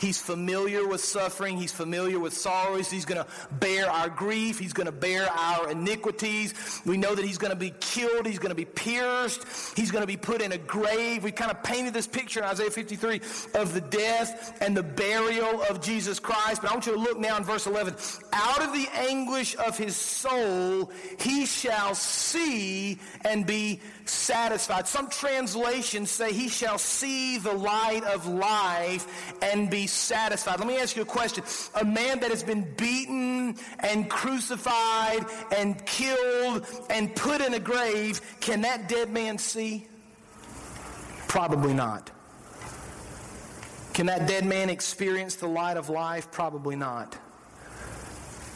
[0.00, 1.58] He's familiar with suffering.
[1.58, 2.90] He's familiar with sorrows.
[2.90, 4.58] He's going to bear our grief.
[4.58, 6.80] He's going to bear our iniquities.
[6.86, 8.26] We know that he's going to be killed.
[8.26, 9.44] He's going to be pierced.
[9.76, 11.22] He's going to be put in a grave.
[11.22, 13.20] We kind of painted this picture in Isaiah 53
[13.54, 16.62] of the death and the burial of Jesus Christ.
[16.62, 17.94] But I want you to look look now in verse 11.
[18.32, 24.86] Out of the anguish of his soul, he shall see and be satisfied.
[24.86, 30.60] Some translations say he shall see the light of life and be satisfied.
[30.60, 31.42] Let me ask you a question.
[31.74, 38.20] A man that has been beaten and crucified and killed and put in a grave,
[38.40, 39.88] can that dead man see?
[41.26, 42.10] Probably not.
[43.94, 46.30] Can that dead man experience the light of life?
[46.30, 47.18] Probably not.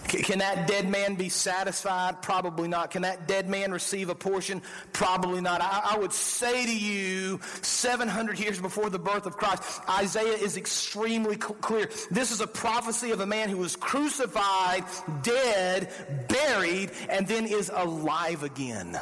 [0.09, 2.23] Can that dead man be satisfied?
[2.23, 2.91] Probably not.
[2.91, 4.63] Can that dead man receive a portion?
[4.93, 5.61] Probably not.
[5.61, 10.57] I, I, would say to you, 700 years before the birth of Christ, Isaiah is
[10.57, 11.89] extremely cl- clear.
[12.11, 14.85] This is a prophecy of a man who was crucified,
[15.23, 15.91] dead,
[16.29, 19.01] buried, and then is alive again.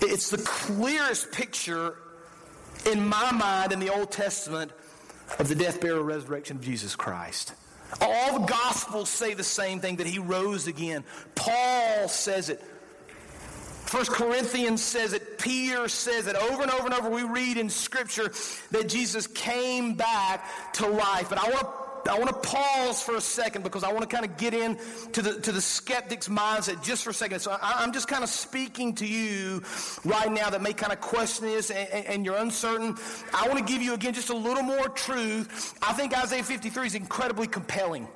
[0.00, 1.96] It's the clearest picture
[2.86, 4.72] in my mind in the Old Testament
[5.38, 7.54] of the death, burial, resurrection of Jesus Christ.
[8.00, 11.04] All the Gospels say the same thing that he rose again.
[11.34, 12.62] Paul says it.
[13.86, 15.38] First Corinthians says it.
[15.38, 16.36] Peter says it.
[16.36, 18.32] Over and over and over, we read in Scripture
[18.70, 21.28] that Jesus came back to life.
[21.28, 24.14] But I want to I want to pause for a second because I want to
[24.14, 24.78] kind of get in
[25.12, 27.40] to the, to the skeptic's mindset just for a second.
[27.40, 29.62] So I, am just kind of speaking to you
[30.04, 32.96] right now that may kind of question this and, and you're uncertain.
[33.34, 35.74] I want to give you again just a little more truth.
[35.82, 38.08] I think Isaiah 53 is incredibly compelling.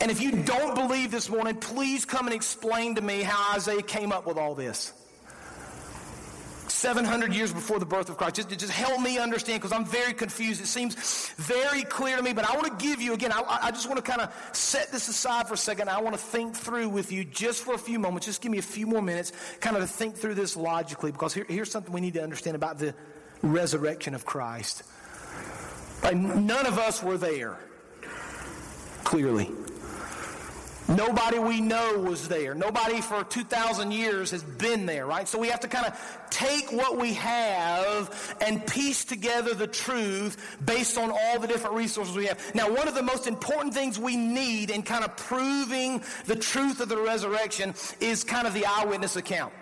[0.00, 3.82] And if you don't believe this morning, please come and explain to me how Isaiah
[3.82, 4.92] came up with all this.
[6.76, 8.36] 700 years before the birth of Christ.
[8.36, 10.60] Just, just help me understand because I'm very confused.
[10.60, 13.70] It seems very clear to me, but I want to give you, again, I, I
[13.70, 15.88] just want to kind of set this aside for a second.
[15.88, 18.26] I want to think through with you just for a few moments.
[18.26, 21.32] Just give me a few more minutes kind of to think through this logically because
[21.32, 22.94] here, here's something we need to understand about the
[23.42, 24.82] resurrection of Christ.
[26.02, 26.14] Right?
[26.16, 27.58] None of us were there,
[29.02, 29.50] clearly.
[30.88, 32.54] Nobody we know was there.
[32.54, 35.26] Nobody for 2,000 years has been there, right?
[35.26, 40.58] So we have to kind of take what we have and piece together the truth
[40.64, 42.38] based on all the different resources we have.
[42.54, 46.80] Now, one of the most important things we need in kind of proving the truth
[46.80, 49.52] of the resurrection is kind of the eyewitness account.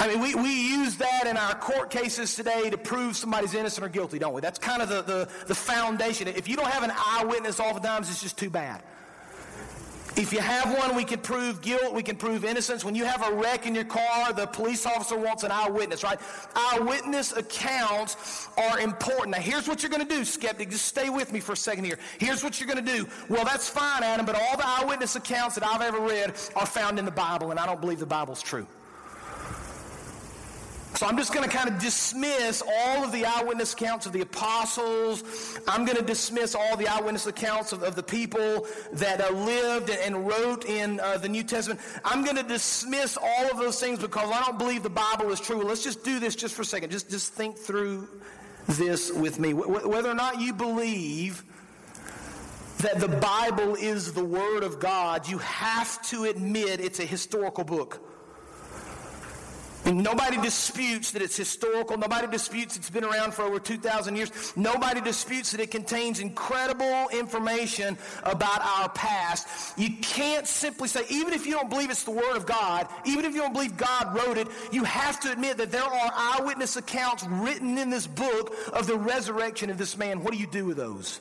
[0.00, 3.86] I mean, we, we use that in our court cases today to prove somebody's innocent
[3.86, 4.40] or guilty, don't we?
[4.40, 6.26] That's kind of the, the, the foundation.
[6.26, 8.82] If you don't have an eyewitness, oftentimes it's just too bad.
[10.16, 12.84] If you have one, we can prove guilt, we can prove innocence.
[12.84, 16.18] When you have a wreck in your car, the police officer wants an eyewitness, right?
[16.54, 19.30] Eyewitness accounts are important.
[19.30, 20.70] Now, here's what you're going to do, skeptic.
[20.70, 21.98] Just stay with me for a second here.
[22.18, 23.08] Here's what you're going to do.
[23.28, 26.98] Well, that's fine, Adam, but all the eyewitness accounts that I've ever read are found
[26.98, 28.66] in the Bible, and I don't believe the Bible's true.
[31.00, 34.20] So I'm just going to kind of dismiss all of the eyewitness accounts of the
[34.20, 35.58] apostles.
[35.66, 39.88] I'm going to dismiss all the eyewitness accounts of, of the people that uh, lived
[39.88, 41.80] and wrote in uh, the New Testament.
[42.04, 45.40] I'm going to dismiss all of those things because I don't believe the Bible is
[45.40, 45.62] true.
[45.62, 46.90] Let's just do this just for a second.
[46.90, 48.06] Just, just think through
[48.68, 49.54] this with me.
[49.54, 51.44] Whether or not you believe
[52.80, 57.64] that the Bible is the Word of God, you have to admit it's a historical
[57.64, 58.09] book.
[59.90, 61.96] Nobody disputes that it's historical.
[61.96, 64.56] Nobody disputes it's been around for over 2,000 years.
[64.56, 69.78] Nobody disputes that it contains incredible information about our past.
[69.78, 73.24] You can't simply say, even if you don't believe it's the Word of God, even
[73.24, 76.76] if you don't believe God wrote it, you have to admit that there are eyewitness
[76.76, 80.22] accounts written in this book of the resurrection of this man.
[80.22, 81.20] What do you do with those?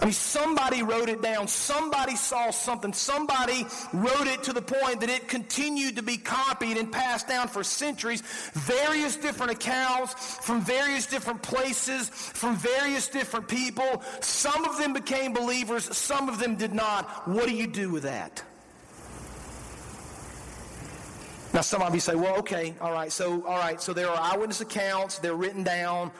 [0.00, 1.48] I mean, somebody wrote it down.
[1.48, 2.92] Somebody saw something.
[2.92, 7.48] Somebody wrote it to the point that it continued to be copied and passed down
[7.48, 8.22] for centuries.
[8.52, 10.12] Various different accounts
[10.44, 14.02] from various different places, from various different people.
[14.20, 17.26] Some of them became believers, some of them did not.
[17.26, 18.42] What do you do with that?
[21.54, 24.18] Now, some of you say, well, okay, all right, so, all right, so there are
[24.20, 26.10] eyewitness accounts, they're written down.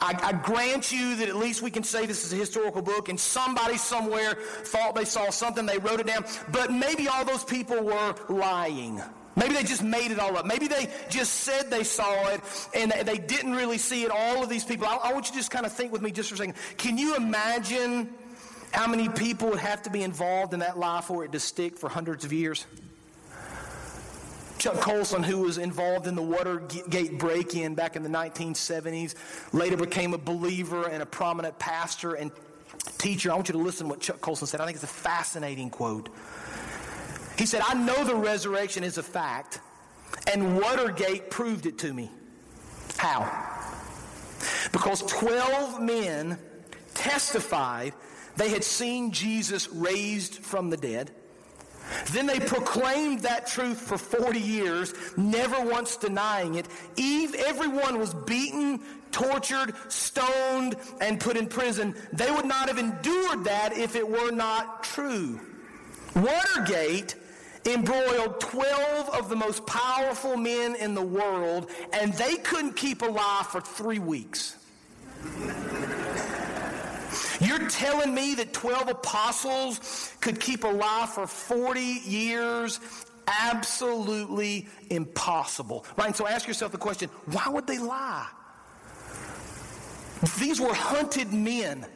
[0.00, 3.08] I, I, grant you that at least we can say this is a historical book
[3.08, 6.24] and somebody somewhere thought they saw something, they wrote it down.
[6.50, 9.00] But maybe all those people were lying.
[9.36, 10.46] Maybe they just made it all up.
[10.46, 12.40] Maybe they just said they saw it
[12.72, 14.10] and they didn't really see it.
[14.10, 14.86] All of these people.
[14.86, 16.54] I, I want you to just kind of think with me just for a second.
[16.76, 18.14] Can you imagine
[18.72, 21.78] how many people would have to be involved in that lie for it to stick
[21.78, 22.66] for hundreds of years?
[24.64, 29.14] Chuck Colson, who was involved in the Watergate break in back in the 1970s,
[29.52, 32.32] later became a believer and a prominent pastor and
[32.96, 33.30] teacher.
[33.30, 34.62] I want you to listen to what Chuck Colson said.
[34.62, 36.08] I think it's a fascinating quote.
[37.36, 39.60] He said, I know the resurrection is a fact,
[40.32, 42.10] and Watergate proved it to me.
[42.96, 43.20] How?
[44.72, 46.38] Because 12 men
[46.94, 47.92] testified
[48.38, 51.10] they had seen Jesus raised from the dead.
[52.12, 56.66] Then they proclaimed that truth for 40 years, never once denying it.
[56.96, 61.94] Eve, everyone was beaten, tortured, stoned, and put in prison.
[62.12, 65.40] They would not have endured that if it were not true.
[66.14, 67.16] Watergate
[67.66, 73.46] embroiled 12 of the most powerful men in the world, and they couldn't keep alive
[73.46, 74.56] for three weeks.
[77.40, 82.80] You're telling me that 12 apostles could keep alive for 40 years?
[83.26, 85.86] Absolutely impossible.
[85.96, 86.08] Right?
[86.08, 88.26] And so ask yourself the question why would they lie?
[90.38, 91.86] These were hunted men.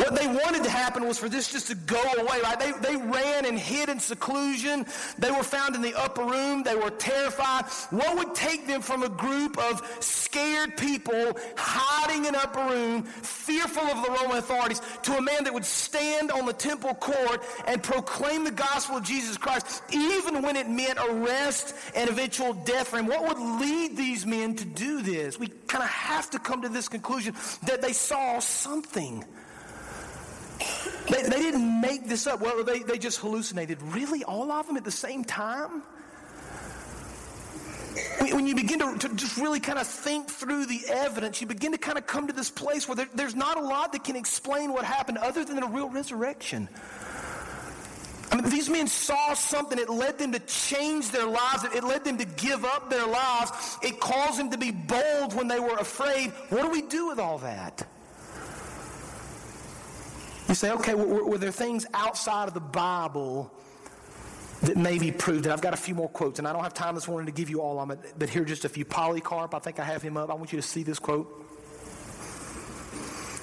[0.00, 2.58] What they wanted to happen was for this just to go away, right?
[2.58, 4.86] They, they ran and hid in seclusion.
[5.18, 6.62] They were found in the upper room.
[6.62, 7.66] They were terrified.
[7.90, 13.82] What would take them from a group of scared people hiding in upper room, fearful
[13.82, 17.82] of the Roman authorities, to a man that would stand on the temple court and
[17.82, 22.96] proclaim the gospel of Jesus Christ, even when it meant arrest and eventual death for
[22.96, 23.06] him?
[23.06, 25.38] What would lead these men to do this?
[25.38, 27.34] We kind of have to come to this conclusion
[27.64, 29.26] that they saw something.
[31.10, 32.40] They, they didn't make this up.
[32.40, 33.82] Well, they, they just hallucinated.
[33.82, 34.22] Really?
[34.24, 35.82] All of them at the same time?
[38.20, 41.72] When you begin to, to, just really kind of think through the evidence, you begin
[41.72, 44.14] to kind of come to this place where there, there's not a lot that can
[44.14, 46.68] explain what happened other than a real resurrection.
[48.30, 49.78] I mean, these men saw something.
[49.78, 51.64] It led them to change their lives.
[51.74, 53.50] It led them to give up their lives.
[53.82, 56.30] It caused them to be bold when they were afraid.
[56.50, 57.84] What do we do with all that?
[60.50, 63.52] You say, okay, were, were there things outside of the Bible
[64.62, 65.52] that maybe proved it?
[65.52, 67.48] I've got a few more quotes, and I don't have time this morning to give
[67.48, 68.84] you all of them, but here are just a few.
[68.84, 70.28] Polycarp, I think I have him up.
[70.28, 71.46] I want you to see this quote.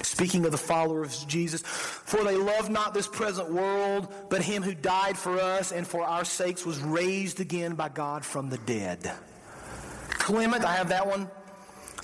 [0.04, 4.62] Speaking of the followers of Jesus, for they love not this present world, but him
[4.62, 8.58] who died for us and for our sakes was raised again by God from the
[8.58, 9.10] dead.
[10.10, 11.32] Clement, I have that one.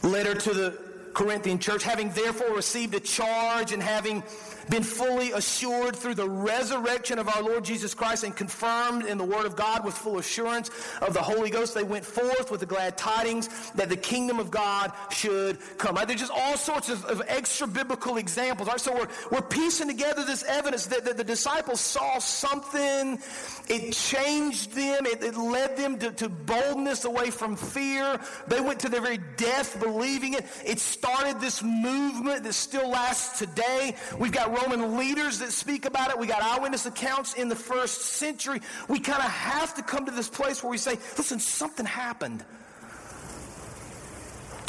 [0.02, 0.80] Letter to the
[1.14, 4.24] Corinthian church, having therefore received a charge and having
[4.70, 9.24] been fully assured through the resurrection of our Lord Jesus Christ and confirmed in the
[9.24, 10.70] Word of God with full assurance
[11.02, 14.52] of the Holy Ghost, they went forth with the glad tidings that the kingdom of
[14.52, 15.96] God should come.
[15.96, 16.08] Right?
[16.08, 18.68] There's just all sorts of, of extra biblical examples.
[18.68, 18.80] Right?
[18.80, 23.20] So we're, we're piecing together this evidence that, that the disciples saw something,
[23.68, 28.20] it changed them, it, it led them to, to boldness away from fear.
[28.48, 30.46] They went to their very death believing it.
[30.66, 33.96] It started this movement that still lasts today.
[34.18, 36.20] We've got Roman leaders that speak about it.
[36.20, 38.62] We got eyewitness accounts in the first century.
[38.88, 42.44] We kind of have to come to this place where we say, listen, something happened.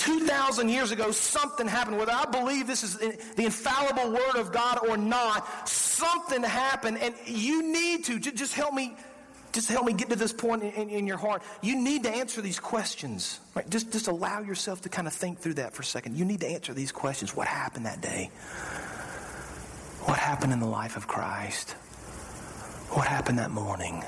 [0.05, 1.97] 2,000 years ago, something happened.
[1.97, 6.99] Whether I believe this is the infallible word of God or not, something happened.
[6.99, 8.97] And you need to, just help me
[9.55, 11.41] just help me get to this point in, in, your heart.
[11.63, 13.39] You need to answer these questions.
[13.55, 13.69] Right?
[13.71, 16.17] Just, just allow yourself to kind of think through that for a second.
[16.17, 17.37] You need to answer these questions.
[17.37, 18.31] What happened that day?
[20.05, 21.73] What happened in the life of Christ?
[22.91, 24.03] What happened that morning?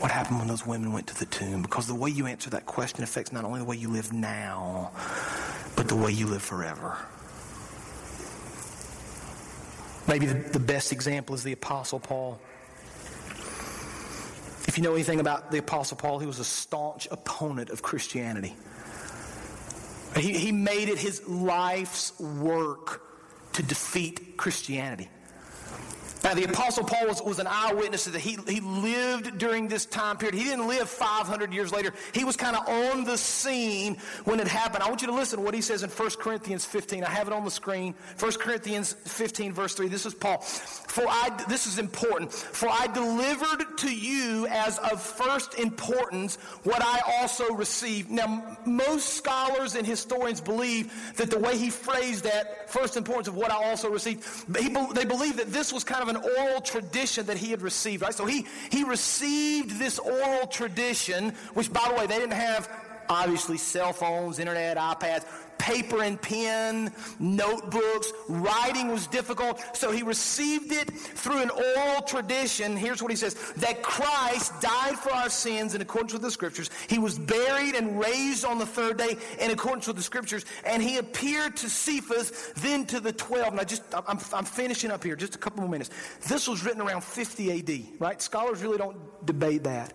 [0.00, 1.60] What happened when those women went to the tomb?
[1.60, 4.90] Because the way you answer that question affects not only the way you live now,
[5.76, 6.96] but the way you live forever.
[10.08, 12.40] Maybe the, the best example is the Apostle Paul.
[14.66, 18.56] If you know anything about the Apostle Paul, he was a staunch opponent of Christianity.
[20.16, 23.02] He, he made it his life's work
[23.54, 25.08] to defeat Christianity.
[26.24, 30.16] Now, the Apostle Paul was, was an eyewitness that he, he lived during this time
[30.16, 30.34] period.
[30.34, 31.92] He didn't live 500 years later.
[32.14, 34.82] He was kind of on the scene when it happened.
[34.82, 37.04] I want you to listen to what he says in 1 Corinthians 15.
[37.04, 37.94] I have it on the screen.
[38.18, 39.88] 1 Corinthians 15, verse 3.
[39.88, 40.38] This is Paul.
[40.38, 42.32] For I, this is important.
[42.32, 48.10] For I delivered to you as of first importance what I also received.
[48.10, 53.34] Now, most scholars and historians believe that the way he phrased that, first importance of
[53.34, 54.24] what I also received,
[54.58, 57.62] he, they believe that this was kind of an an oral tradition that he had
[57.62, 58.14] received, right?
[58.14, 62.68] So he, he received this oral tradition, which, by the way, they didn't have
[63.08, 65.24] obviously cell phones, internet, iPads
[65.64, 68.12] paper and pen, notebooks.
[68.28, 72.76] Writing was difficult, so he received it through an oral tradition.
[72.76, 76.70] Here's what he says that Christ died for our sins in accordance with the scriptures.
[76.88, 80.82] He was buried and raised on the third day in accordance with the scriptures, and
[80.82, 83.54] he appeared to Cephas, then to the 12.
[83.54, 85.90] Now, just I'm, I'm finishing up here, just a couple more minutes.
[86.28, 88.20] This was written around 50 AD, right?
[88.20, 89.94] Scholars really don't debate that.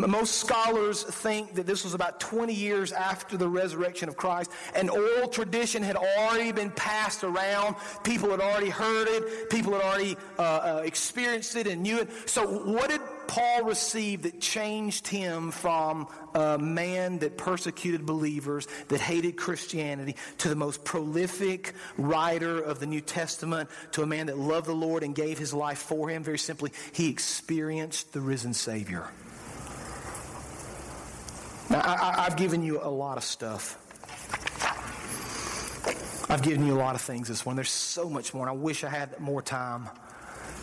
[0.00, 4.50] Most scholars think that this was about 20 years after the resurrection of Christ.
[4.74, 7.76] An oral tradition had already been passed around.
[8.04, 9.48] People had already heard it.
[9.48, 12.10] People had already uh, uh, experienced it and knew it.
[12.28, 19.00] So, what did Paul receive that changed him from a man that persecuted believers, that
[19.00, 24.38] hated Christianity, to the most prolific writer of the New Testament, to a man that
[24.38, 26.22] loved the Lord and gave his life for him?
[26.22, 29.08] Very simply, he experienced the risen Savior.
[31.68, 33.82] Now, I, have given you a lot of stuff.
[36.30, 37.56] I've given you a lot of things this morning.
[37.56, 39.88] There's so much more, and I wish I had more time.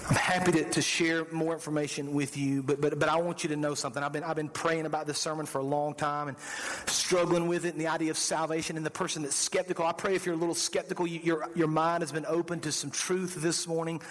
[0.10, 3.50] I'm happy to, to share more information with you, but, but, but I want you
[3.50, 4.04] to know something.
[4.04, 6.38] I've been, I've been praying about this sermon for a long time and
[6.86, 9.86] struggling with it and the idea of salvation and the person that's skeptical.
[9.86, 12.72] I pray if you're a little skeptical, you, your, your mind has been open to
[12.72, 14.02] some truth this morning.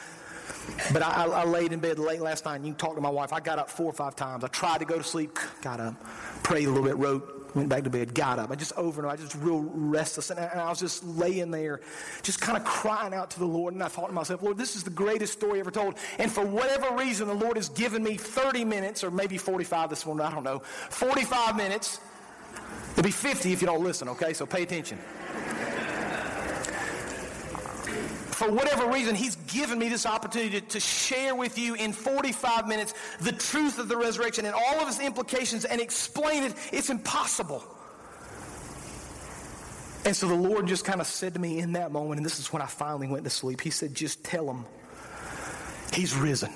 [0.93, 3.11] But I, I, laid in bed late last night, and you can talk to my
[3.11, 3.33] wife.
[3.33, 4.45] I got up four or five times.
[4.45, 5.95] I tried to go to sleep, got up,
[6.43, 8.51] prayed a little bit, wrote, went back to bed, got up.
[8.51, 10.31] I just over and over, I just real restless.
[10.31, 11.81] And I, and I was just laying there,
[12.23, 13.75] just kind of crying out to the Lord.
[13.75, 15.97] And I thought to myself, Lord, this is the greatest story ever told.
[16.19, 20.07] And for whatever reason, the Lord has given me 30 minutes, or maybe 45 this
[20.07, 22.01] morning, I don't know, 45 minutes.
[22.93, 24.33] It'll be 50 if you don't listen, okay?
[24.35, 24.99] So pay attention
[28.43, 32.67] for whatever reason, He's given me this opportunity to, to, share with you in 45
[32.67, 36.55] minutes the truth of the resurrection and all of its implications and explain it.
[36.73, 37.63] It's impossible.
[40.05, 42.41] And so the Lord just kind of said to me in that moment, and this
[42.41, 44.65] is when I finally went to sleep, He said, Just tell him
[45.93, 46.53] He's risen.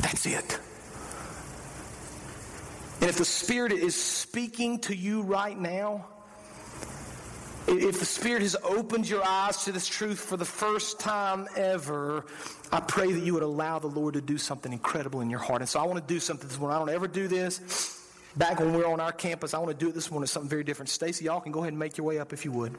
[0.00, 0.60] That's it.
[3.00, 6.06] And if the Spirit is speaking to you right now,
[7.68, 12.24] if the Spirit has opened your eyes to this truth for the first time ever,
[12.70, 15.62] I pray that you would allow the Lord to do something incredible in your heart.
[15.62, 16.76] And so I want to do something this morning.
[16.76, 17.92] I don't ever do this.
[18.36, 20.48] Back when we were on our campus, I want to do it this morning, something
[20.48, 20.90] very different.
[20.90, 22.74] Stacy, y'all can go ahead and make your way up if you would.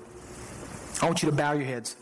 [1.02, 1.96] I want you to bow your heads.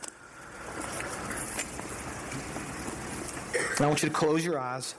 [3.77, 4.95] And I want you to close your eyes.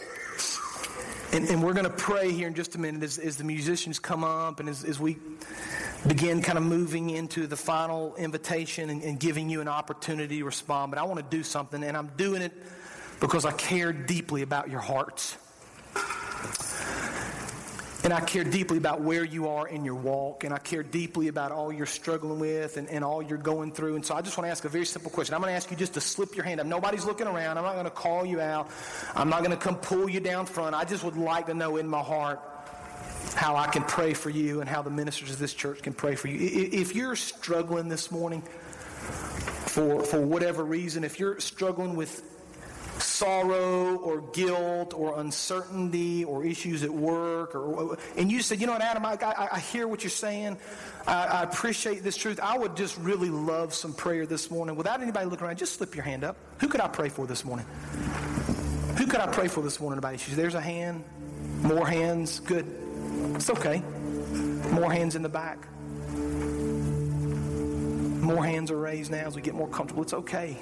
[1.33, 3.99] And, and we're going to pray here in just a minute as, as the musicians
[3.99, 5.19] come up and as, as we
[6.07, 10.45] begin kind of moving into the final invitation and, and giving you an opportunity to
[10.45, 10.93] respond.
[10.93, 12.53] But I want to do something, and I'm doing it
[13.21, 15.37] because I care deeply about your hearts.
[18.05, 21.27] And I care deeply about where you are in your walk, and I care deeply
[21.27, 23.97] about all you're struggling with and, and all you're going through.
[23.97, 25.35] And so I just want to ask a very simple question.
[25.35, 26.69] I'm going to ask you just to slip your hand up.
[26.69, 27.59] Nobody's looking around.
[27.59, 28.71] I'm not going to call you out.
[29.17, 30.77] I'm not going to come pull you down front.
[30.77, 32.41] I just would like to know in my heart
[33.37, 36.15] how I can pray for you and how the ministers of this church can pray
[36.15, 36.39] for you.
[36.73, 42.23] If you're struggling this morning for, for whatever reason, if you're struggling with
[42.99, 48.73] sorrow or guilt or uncertainty or issues at work or and you said you know
[48.73, 50.57] what adam i, I, I hear what you're saying.
[51.07, 52.41] I, I, appreciate this truth.
[52.43, 54.77] I would just really love some prayer this morning.
[54.77, 56.39] Without anybody looking around just slip your hand up.
[56.61, 57.67] Who could i pray for this morning?
[58.97, 60.35] Who could i pray for this morning about issues?
[60.35, 61.05] There's a hand.
[61.63, 62.41] More hands.
[62.41, 62.86] Good
[63.35, 63.83] it's okay.
[64.71, 65.67] More hands in the back.
[68.23, 70.03] More hands are raised now as we get more comfortable.
[70.03, 70.57] It's okay.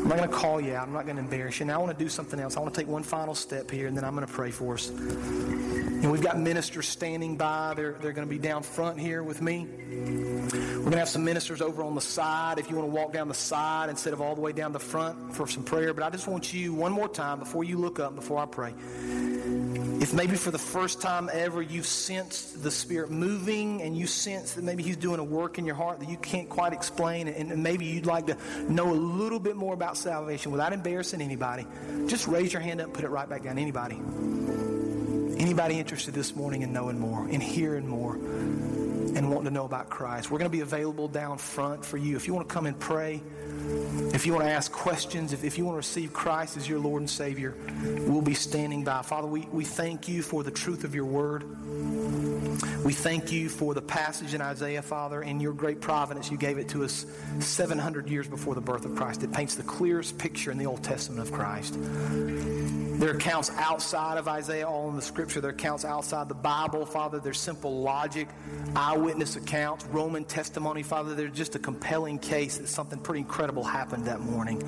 [0.00, 0.86] I'm not going to call you out.
[0.86, 1.66] I'm not going to embarrass you.
[1.66, 2.56] Now I want to do something else.
[2.56, 4.74] I want to take one final step here, and then I'm going to pray for
[4.74, 4.88] us.
[4.88, 7.74] And we've got ministers standing by.
[7.76, 9.66] They're, they're going to be down front here with me.
[9.66, 13.12] We're going to have some ministers over on the side if you want to walk
[13.12, 15.92] down the side instead of all the way down the front for some prayer.
[15.92, 18.72] But I just want you, one more time, before you look up, before I pray,
[20.00, 24.54] if maybe for the first time ever you've sensed the Spirit moving and you sense
[24.54, 27.62] that maybe He's doing a work in your heart that you can't quite explain, and,
[27.62, 28.36] maybe you'd like to
[28.72, 31.66] know a little bit more about salvation without embarrassing anybody,
[32.06, 33.58] just raise your hand up and put it right back down.
[33.58, 34.00] Anybody?
[35.38, 38.16] Anybody interested this morning in knowing more, in hearing more,
[39.16, 40.30] and wanting to know about Christ?
[40.30, 42.16] We're going to be available down front for you.
[42.16, 43.22] If you want to come and pray,
[44.12, 46.78] if you want to ask questions, if, if you want to receive Christ as your
[46.78, 49.02] Lord and Savior, we'll be standing by.
[49.02, 51.44] Father, we, we thank you for the truth of your word.
[52.84, 56.30] We thank you for the passage in Isaiah, Father, and your great providence.
[56.30, 57.06] You gave it to us
[57.38, 59.22] 700 years before the birth of Christ.
[59.22, 61.76] It paints the clearest picture in the Old Testament of Christ.
[63.00, 65.40] There are accounts outside of Isaiah, all in the scripture.
[65.40, 67.18] There are accounts outside the Bible, Father.
[67.18, 68.28] There's simple logic,
[69.00, 71.14] eyewitness accounts, Roman testimony, Father.
[71.14, 74.58] There's just a compelling case that something pretty incredible happened that morning.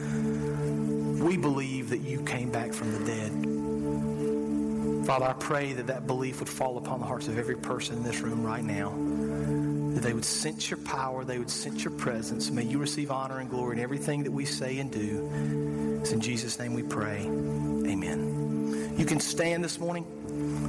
[1.22, 3.30] We believe that you came back from the dead.
[5.06, 8.04] Father, I pray that that belief would fall upon the hearts of every person in
[8.04, 8.88] this room right now.
[9.94, 12.50] That they would sense your power, they would sense your presence.
[12.50, 15.98] May you receive honor and glory in everything that we say and do.
[16.00, 17.18] It's in Jesus' name we pray.
[17.20, 18.94] Amen.
[18.96, 20.06] You can stand this morning,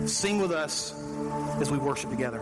[0.06, 0.94] sing with us
[1.62, 2.42] as we worship together.